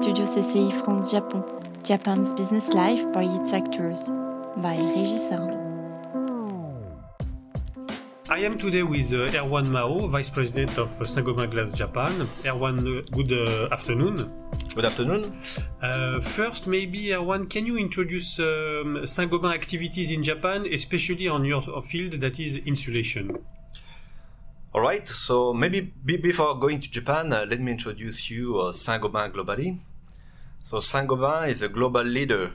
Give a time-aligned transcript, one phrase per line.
[0.00, 1.44] Studio CCI France Japon,
[1.84, 4.08] Japan's business life by its actors,
[4.56, 5.28] by Régis
[8.30, 12.26] I am today with uh, Erwan Mao, Vice President of uh, Saint-Gobain Glass Japan.
[12.44, 14.32] Erwan, uh, good uh, afternoon.
[14.74, 15.38] Good afternoon.
[15.82, 21.60] Uh, first, maybe Erwan, can you introduce um, Saint-Gobain activities in Japan, especially on your
[21.82, 23.36] field that is insulation?
[24.72, 25.06] All right.
[25.06, 29.78] So maybe b- before going to Japan, uh, let me introduce you uh, Saint-Gobain globally.
[30.62, 32.52] So Saint-Gobain is a global leader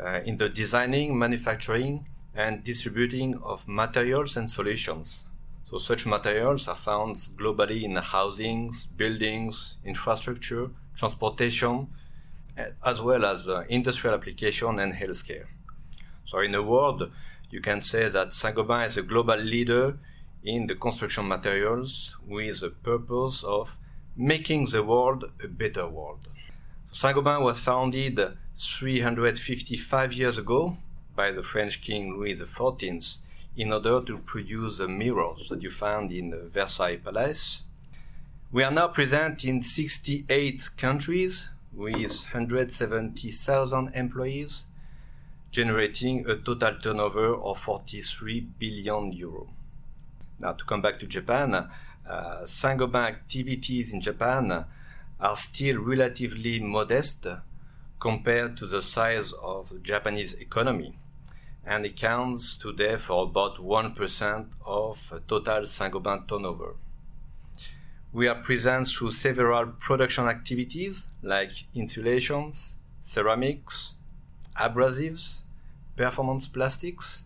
[0.00, 5.26] uh, in the designing, manufacturing, and distributing of materials and solutions.
[5.68, 11.88] So such materials are found globally in housings, buildings, infrastructure, transportation,
[12.84, 15.46] as well as uh, industrial application and healthcare.
[16.26, 17.10] So in a word,
[17.50, 19.98] you can say that Saint-Gobain is a global leader
[20.44, 23.76] in the construction materials with the purpose of
[24.16, 26.28] making the world a better world.
[26.92, 28.20] Saint-Gobain was founded
[28.56, 30.76] 355 years ago
[31.14, 33.18] by the French King Louis XIV
[33.56, 37.62] in order to produce the mirrors that you found in the Versailles Palace.
[38.50, 41.94] We are now present in 68 countries with
[42.32, 44.64] 170,000 employees,
[45.52, 49.46] generating a total turnover of 43 billion euro.
[50.40, 51.68] Now, to come back to Japan,
[52.08, 54.64] uh, Saint-Gobain activities in Japan
[55.20, 57.26] are still relatively modest
[57.98, 60.98] compared to the size of the Japanese economy
[61.66, 66.74] and accounts today for about 1% of total Saint-Gobain turnover.
[68.12, 73.94] We are present through several production activities like insulations, ceramics,
[74.58, 75.42] abrasives,
[75.96, 77.24] performance plastics,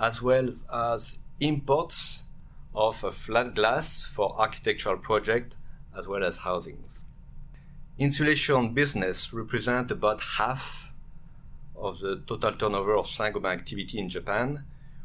[0.00, 2.24] as well as imports
[2.74, 5.56] of flat glass for architectural projects
[5.96, 7.05] as well as housings.
[7.98, 10.92] Insulation business represent about half
[11.74, 14.64] of the total turnover of Saint-Gobain activity in Japan,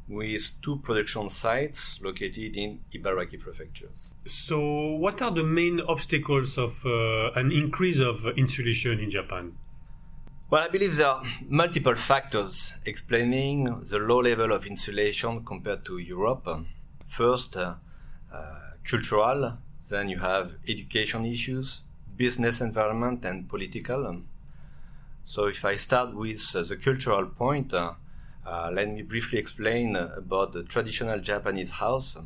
[0.10, 4.14] with two production sites located in Ibaraki prefectures.
[4.26, 4.60] So,
[4.96, 9.56] what are the main obstacles of uh, an increase of insulation in Japan?
[10.50, 15.98] Well, I believe there are multiple factors explaining the low level of insulation compared to
[15.98, 16.46] Europe.
[17.08, 17.76] First, uh,
[18.34, 19.58] uh, cultural,
[19.90, 21.84] then you have education issues,
[22.18, 24.22] business environment, and political.
[25.26, 27.94] So, if I start with uh, the cultural point, uh,
[28.46, 32.18] uh, let me briefly explain about the traditional Japanese house.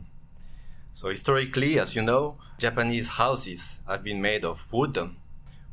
[0.94, 4.97] So, historically, as you know, Japanese houses have been made of wood,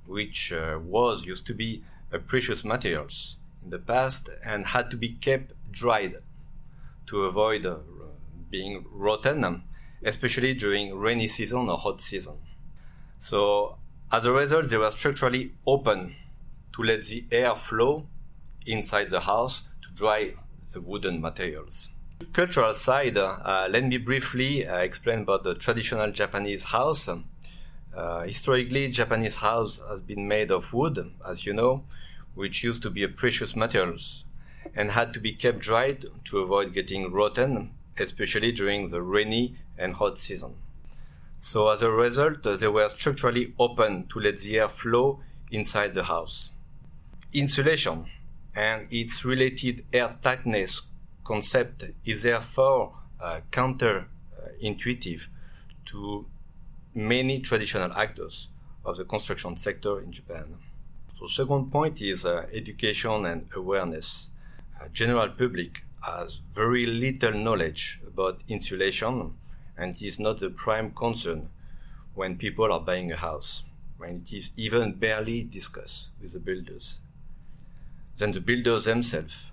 [0.04, 4.96] which uh, was used to be a precious materials in the past and had to
[4.96, 6.16] be kept dried
[7.06, 7.76] to avoid uh,
[8.50, 9.62] being rotten,
[10.04, 12.38] especially during rainy season or hot season.
[13.18, 13.78] So,
[14.12, 16.14] as a result, they were structurally open
[16.76, 18.06] to let the air flow
[18.66, 20.34] inside the house to dry
[20.72, 21.88] the wooden materials.
[22.32, 27.08] Cultural side, uh, let me briefly uh, explain about the traditional Japanese house.
[27.08, 31.84] Uh, historically, Japanese house has been made of wood, as you know,
[32.34, 34.24] which used to be a precious materials
[34.74, 39.94] and had to be kept dried to avoid getting rotten, especially during the rainy and
[39.94, 40.54] hot season.
[41.44, 46.04] So as a result, they were structurally open to let the air flow inside the
[46.04, 46.50] house
[47.32, 48.06] insulation
[48.54, 50.82] and its related air tightness
[51.24, 55.22] concept is therefore uh, counterintuitive
[55.86, 56.26] to
[56.94, 58.50] many traditional actors
[58.84, 60.44] of the construction sector in Japan.
[61.18, 64.30] So second point is uh, education and awareness.
[64.80, 69.34] Uh, general public has very little knowledge about insulation
[69.76, 71.48] and it is not the prime concern
[72.14, 73.64] when people are buying a house,
[73.98, 77.00] when it is even barely discussed with the builders
[78.16, 79.50] Then the builders themselves.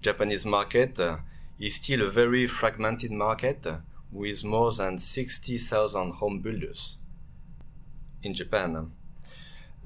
[0.00, 1.18] Japanese market uh,
[1.58, 3.78] is still a very fragmented market uh,
[4.12, 6.98] with more than 60,000 home builders
[8.22, 8.92] in Japan.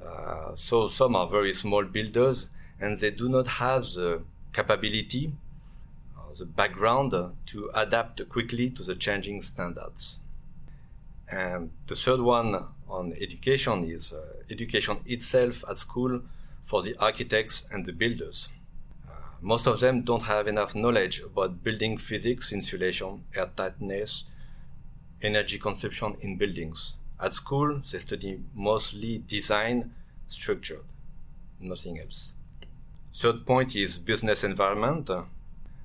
[0.05, 2.49] Uh, so some are very small builders
[2.81, 4.23] and they do not have the
[4.53, 5.33] capability
[6.39, 7.13] the background
[7.47, 10.21] to adapt quickly to the changing standards.
[11.29, 14.21] And the third one on education is uh,
[14.51, 16.21] education itself at school
[16.65, 18.49] for the architects and the builders.
[19.09, 24.25] Uh, most of them don't have enough knowledge about building physics, insulation, air tightness,
[25.23, 26.97] energy consumption in buildings.
[27.21, 29.93] At school, they study mostly design,
[30.27, 30.83] structure,
[31.61, 32.35] nothing else.
[33.17, 35.09] Third point is business environment.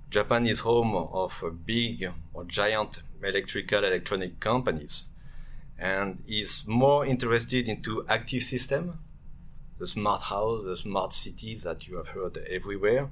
[0.09, 5.05] Uh, Japan is home of big or giant electrical electronic companies
[5.77, 8.99] and is more interested into active system
[9.79, 13.09] the smart house, the smart cities that you have heard everywhere,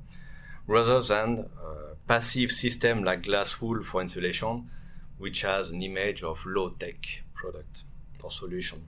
[0.68, 4.70] rather than a passive system like glass wool for insulation,
[5.18, 7.86] which has an image of low tech product
[8.22, 8.86] or solution.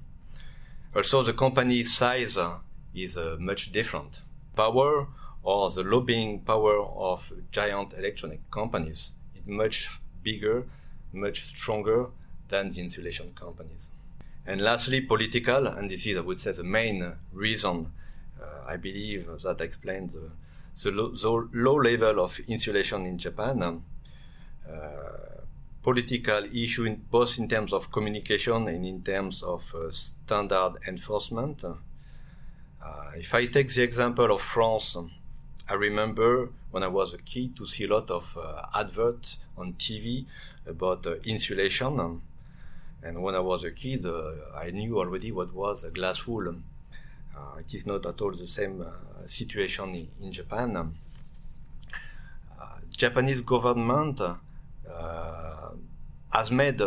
[0.94, 2.38] Also, the company size
[2.94, 4.24] is uh, much different.
[4.58, 5.08] Power
[5.44, 9.89] or the lobbying power of giant electronic companies is much
[10.24, 10.65] bigger,
[11.13, 12.07] much stronger
[12.50, 13.91] than the insulation companies.
[14.45, 17.91] And lastly, political, and this is, I would say, the main reason
[18.41, 20.31] uh, I believe that explains the,
[20.83, 23.62] the, low, the, low, level of insulation in Japan.
[23.63, 23.83] Um,
[24.68, 25.30] uh,
[25.81, 31.63] political issue in, both in terms of communication and in terms of uh, standard enforcement.
[31.63, 34.97] Uh, if I take the example of France,
[35.69, 39.74] I remember when I was a kid to see a lot of uh, adverts on
[39.74, 40.25] TV
[40.66, 42.21] about uh, insulation.
[43.04, 46.48] And when I was a kid, uh, I knew already what was a glass wool.
[46.50, 50.75] Uh, it is not at all the same uh, situation in, in Japan.
[50.75, 50.95] Um,
[52.89, 54.22] Japanese government
[56.33, 56.81] has made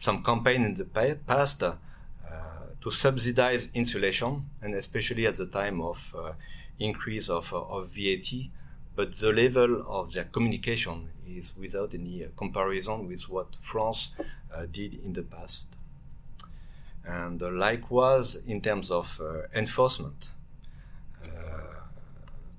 [0.00, 0.84] some campaign in the
[1.26, 1.62] past
[2.84, 6.32] to subsidize insulation, and especially at the time of uh,
[6.78, 8.30] increase of, uh, of VAT.
[8.94, 14.10] But the level of their communication is without any uh, comparison with what France
[14.70, 15.76] did in the past.
[17.06, 19.20] And likewise, in terms of
[19.54, 20.28] enforcement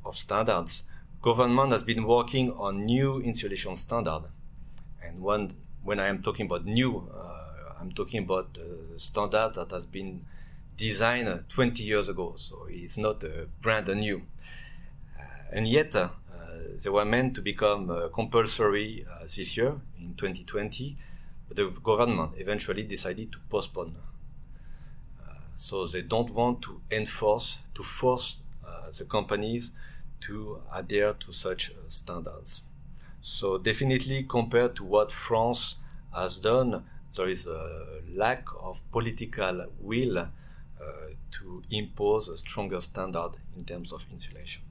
[0.03, 0.83] of standards,
[1.21, 4.23] government has been working on new insulation standard.
[5.01, 7.44] And when, when I am talking about new, uh,
[7.85, 10.25] I'm talking about a standard that has been
[10.75, 14.23] designed 20 years ago, so it's not uh, brand new.
[15.19, 16.09] Uh, and yet, uh,
[16.83, 20.95] they were meant to become uh, compulsory uh, this year in 2020,
[21.47, 23.95] but the government eventually decided to postpone.
[25.21, 28.39] Uh, so they don't want to enforce, to force
[28.97, 29.73] the companies
[30.21, 32.63] to adhere to such standards.
[33.21, 35.75] So definitely compared to what France
[36.13, 36.85] has done,
[37.15, 40.29] there is a lack of political will uh,
[41.31, 44.63] to impose a stronger standard in terms of insulation.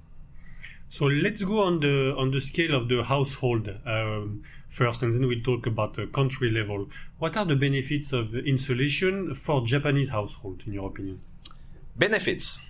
[0.91, 5.27] So let's go on the on the scale of the household um, first, and then
[5.27, 6.89] we'll talk about the country level.
[7.19, 11.19] What are the benefits of insulation for Japanese household, in your opinion?
[11.97, 12.61] Benefits,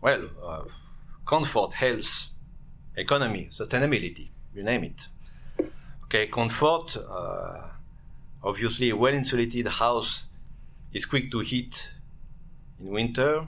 [0.00, 0.64] well, uh,
[1.26, 2.28] comfort, health,
[2.96, 5.08] economy, sustainability, you name it.
[6.04, 6.96] Okay, comfort.
[6.96, 7.73] Uh,
[8.46, 10.26] Obviously, a well-insulated house
[10.92, 11.88] is quick to heat
[12.78, 13.46] in winter,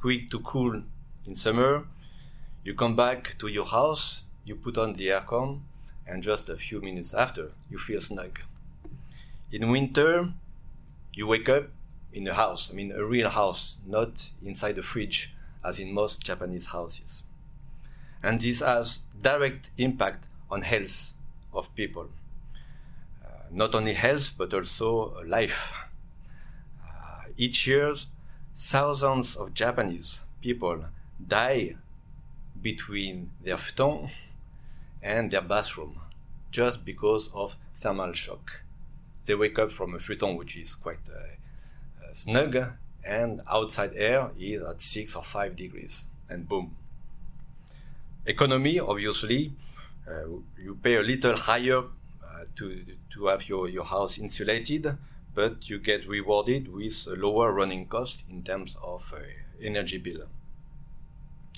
[0.00, 0.82] quick to cool
[1.26, 1.86] in summer.
[2.64, 5.60] You come back to your house, you put on the aircon,
[6.06, 8.40] and just a few minutes after, you feel snug.
[9.52, 10.32] In winter,
[11.12, 11.64] you wake up
[12.14, 16.24] in a house, I mean, a real house, not inside a fridge, as in most
[16.24, 17.22] Japanese houses.
[18.22, 21.12] And this has direct impact on health
[21.52, 22.08] of people
[23.52, 25.86] not only health but also life.
[26.84, 27.94] Uh, each year,
[28.54, 30.84] thousands of Japanese people
[31.26, 31.76] die
[32.60, 34.08] between their futon
[35.02, 35.98] and their bathroom
[36.50, 38.62] just because of thermal shock.
[39.26, 42.56] They wake up from a futon which is quite uh, uh, snug
[43.04, 46.76] and outside air is at 6 or 5 degrees and boom.
[48.26, 49.52] Economy, obviously,
[50.08, 50.26] uh,
[50.58, 51.82] you pay a little higher
[52.56, 52.84] to,
[53.14, 54.96] to have your, your house insulated,
[55.34, 59.20] but you get rewarded with lower running cost in terms of uh,
[59.60, 60.26] energy bill.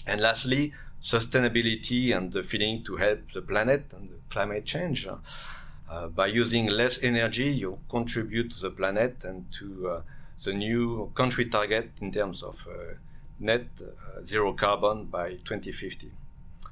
[0.07, 0.73] And lastly,
[1.03, 5.07] sustainability and the feeling to help the planet and the climate change.
[5.07, 10.01] Uh, by using less energy, you contribute to the planet and to uh,
[10.45, 12.95] the new country target in terms of uh,
[13.39, 16.11] net uh, zero carbon by 2050.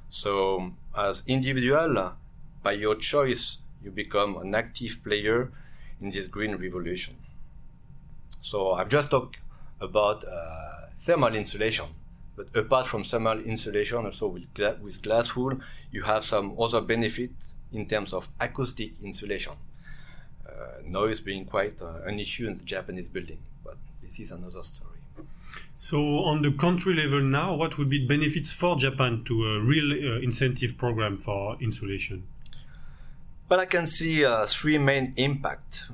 [0.09, 2.13] So, as individual,
[2.63, 5.51] by your choice you become an active player
[6.01, 7.15] in this green revolution.
[8.41, 9.39] So I've just talked
[9.79, 11.85] about uh, thermal insulation,
[12.35, 15.59] but apart from thermal insulation, also with, gla- with glass wool,
[15.91, 19.53] you have some other benefits in terms of acoustic insulation.
[20.47, 24.61] Uh, noise being quite uh, an issue in the Japanese building, but this is another
[24.61, 24.99] story.
[25.77, 29.91] So, on the country level now, what would be benefits for Japan to a real
[29.91, 32.23] uh, incentive program for insulation?
[33.47, 35.91] But I can see uh, three main impact: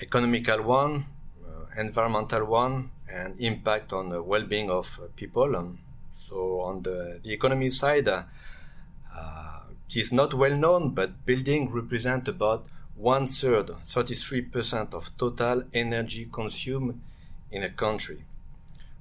[0.00, 1.06] economical one,
[1.44, 5.56] uh, environmental one, and impact on the well-being of uh, people.
[5.56, 5.78] Um,
[6.12, 8.22] so on the, the economy side, uh,
[9.88, 16.28] it is not well known, but building represent about one third, 33% of total energy
[16.30, 17.00] consumed
[17.50, 18.24] in a country.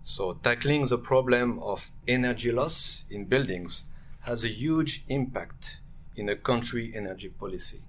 [0.01, 3.83] So tackling the problem of energy loss in buildings
[4.21, 5.79] has a huge impact
[6.15, 7.81] in a country energy policy.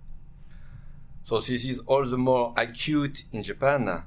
[1.25, 4.05] So this is all the more acute in Japan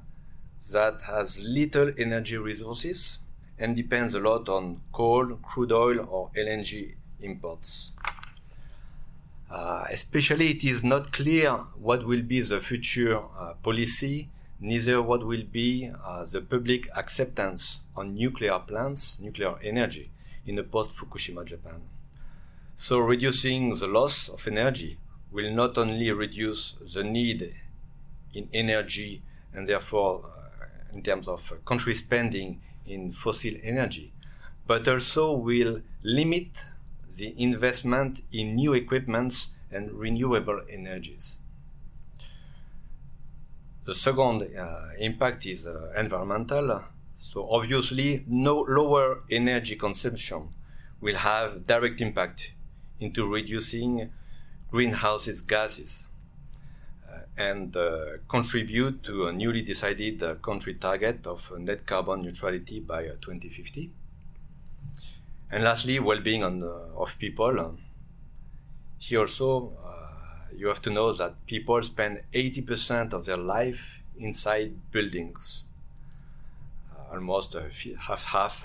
[0.72, 3.18] that has little energy resources
[3.58, 7.92] and depends a lot on coal, crude oil, or LNG imports.
[9.50, 14.28] Uh, especially, it is not clear what will be the future uh, policy,
[14.58, 20.10] neither what will be uh, the public acceptance on nuclear plants, nuclear energy,
[20.46, 21.80] in a post Fukushima Japan.
[22.74, 24.98] So, reducing the loss of energy
[25.34, 27.52] will not only reduce the need
[28.32, 29.20] in energy
[29.52, 34.12] and therefore uh, in terms of country spending in fossil energy,
[34.66, 36.64] but also will limit
[37.16, 41.40] the investment in new equipments and renewable energies.
[43.86, 46.84] The second uh, impact is uh, environmental.
[47.18, 50.48] So obviously, no lower energy consumption
[51.00, 52.52] will have direct impact
[53.00, 54.10] into reducing
[54.74, 56.08] greenhouse gases
[57.08, 62.22] uh, and uh, contribute to a newly decided uh, country target of uh, net carbon
[62.22, 63.92] neutrality by uh, 2050.
[65.52, 66.66] And lastly, well-being uh,
[66.96, 67.78] of people.
[68.98, 69.72] Here also,
[70.56, 75.64] you have to know that people spend 80% of their life inside buildings,
[77.12, 77.54] almost
[78.08, 78.64] half half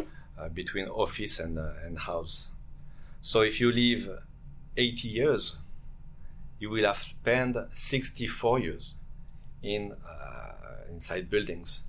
[0.54, 2.52] between office and, and house.
[3.22, 4.10] So if you live
[4.78, 5.58] 80 years,
[6.60, 8.94] you will have spent 64 years
[9.64, 10.52] in uh,
[10.90, 11.84] inside buildings.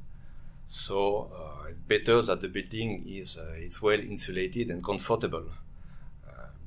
[0.68, 5.46] So uh, it's better that the building is uh, is well insulated and comfortable.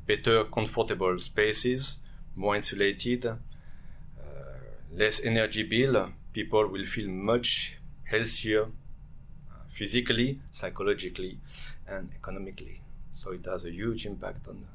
[0.06, 2.00] better comfortable spaces,
[2.36, 3.26] more insulated,
[4.92, 6.12] less energy bill.
[6.34, 8.68] People will feel much healthier
[9.70, 11.40] physically, psychologically,
[11.88, 12.82] and economically.
[13.12, 14.66] So it has a huge impact on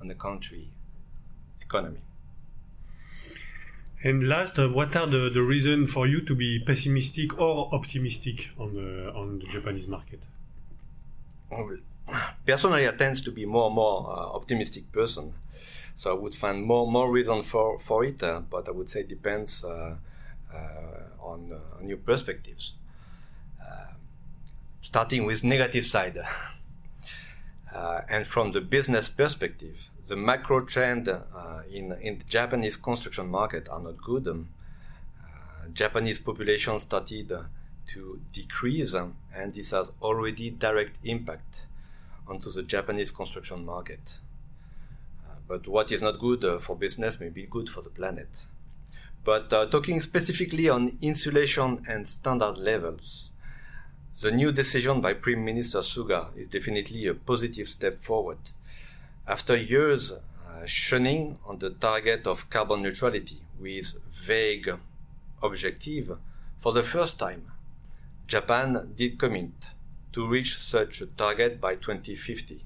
[0.00, 0.68] on the country
[1.60, 2.02] economy.
[4.04, 8.50] And last, uh, what are the, the reasons for you to be pessimistic or optimistic
[8.58, 10.20] on the, on the Japanese market?
[12.46, 15.32] Personally, I tend to be more and more uh, optimistic person.
[15.94, 19.00] So I would find more more reason for for it, uh, but I would say
[19.00, 19.96] it depends uh,
[20.52, 20.56] uh,
[21.20, 22.74] on, uh, on your perspectives.
[24.80, 26.16] starting with negative side,
[28.08, 33.68] and from the business perspective, the macro trend uh, in, in the Japanese construction market
[33.68, 34.28] are not good.
[34.28, 34.48] Um,
[35.18, 37.42] uh, Japanese population started uh,
[37.88, 41.66] to decrease, um, and this has already direct impact
[42.26, 44.18] onto the Japanese construction market.
[45.26, 48.46] Uh, but what is not good uh, for business may be good for the planet.
[49.24, 53.30] But uh, talking specifically on insulation and standard levels,
[54.20, 58.38] the new decision by Prime Minister Suga is definitely a positive step forward
[59.26, 64.70] after years uh, shunning on the target of carbon neutrality with vague
[65.42, 66.18] objective,
[66.60, 67.50] for the first time,
[68.26, 69.52] Japan did commit
[70.12, 72.64] to reach such a target by 2050.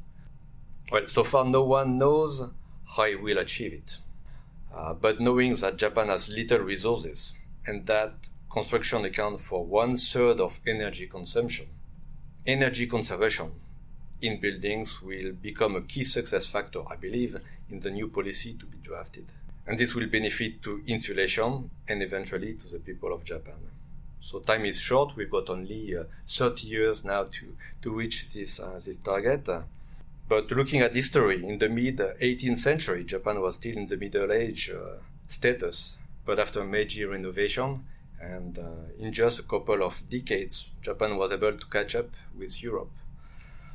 [0.90, 2.42] Well, so far no one knows
[2.96, 3.98] how it will achieve it.
[4.74, 7.34] Uh, but knowing that Japan has little resources
[7.66, 11.66] and that construction accounts for one third of energy consumption,
[12.46, 13.52] energy conservation
[14.20, 17.36] in buildings will become a key success factor, I believe,
[17.70, 19.26] in the new policy to be drafted.
[19.66, 23.60] And this will benefit to insulation and eventually to the people of Japan.
[24.20, 25.14] So time is short.
[25.14, 29.48] We've got only uh, 30 years now to, to reach this, uh, this target.
[29.48, 29.62] Uh,
[30.28, 34.32] but looking at history, in the mid 18th century, Japan was still in the Middle
[34.32, 34.96] Age uh,
[35.28, 35.96] status.
[36.24, 37.84] But after Meiji renovation,
[38.20, 38.62] and uh,
[38.98, 42.90] in just a couple of decades, Japan was able to catch up with Europe.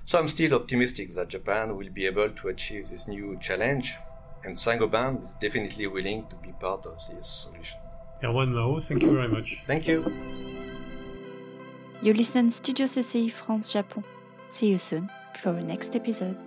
[0.06, 3.96] So I'm still optimistic that Japan will be able to achieve this new challenge,
[4.44, 7.80] and Saint-Gobain is definitely willing to be part of this solution.
[8.22, 9.64] Erwan Mao, thank you very much.
[9.66, 10.12] Thank you.
[12.02, 14.04] You listen Studio CCI France Japon.
[14.52, 15.10] See you soon
[15.42, 16.38] for the next episode.